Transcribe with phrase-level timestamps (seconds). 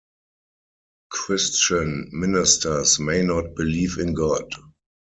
[1.11, 4.51] Christian ministers may not believe in God.